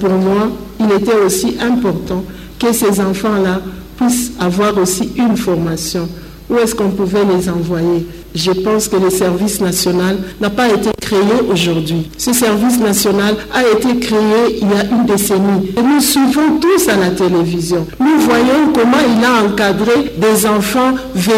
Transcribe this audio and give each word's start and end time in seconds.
Pour 0.00 0.10
moi, 0.10 0.48
il 0.80 0.92
était 0.92 1.16
aussi 1.24 1.56
important 1.60 2.24
que 2.58 2.72
ces 2.72 3.00
enfants-là 3.00 3.60
puissent 3.96 4.32
avoir 4.38 4.76
aussi 4.78 5.10
une 5.16 5.36
formation. 5.36 6.08
Où 6.50 6.56
est-ce 6.56 6.74
qu'on 6.74 6.90
pouvait 6.90 7.24
les 7.24 7.48
envoyer? 7.48 8.06
Je 8.34 8.52
pense 8.52 8.88
que 8.88 8.96
le 8.96 9.10
service 9.10 9.60
national 9.60 10.16
n'a 10.40 10.50
pas 10.50 10.68
été 10.68 10.90
créé 11.00 11.18
aujourd'hui. 11.50 12.08
Ce 12.16 12.32
service 12.32 12.78
national 12.78 13.36
a 13.52 13.62
été 13.62 13.98
créé 13.98 14.60
il 14.60 14.68
y 14.68 14.72
a 14.72 14.84
une 14.84 15.06
décennie. 15.06 15.72
Et 15.76 15.82
nous 15.82 16.00
suivons 16.00 16.58
tous 16.60 16.88
à 16.88 16.96
la 16.96 17.10
télévision. 17.10 17.86
Nous 17.98 18.20
voyons 18.20 18.72
comment 18.72 18.98
il 19.16 19.24
a 19.24 19.44
encadré 19.44 20.12
des 20.16 20.46
enfants 20.46 20.94
venus 21.14 21.36